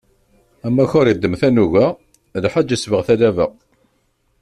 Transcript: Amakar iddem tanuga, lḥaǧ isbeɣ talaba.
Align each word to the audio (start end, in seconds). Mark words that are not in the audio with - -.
Amakar 0.67 1.05
iddem 1.13 1.33
tanuga, 1.41 1.85
lḥaǧ 2.43 2.67
isbeɣ 2.75 3.01
talaba. 3.07 3.47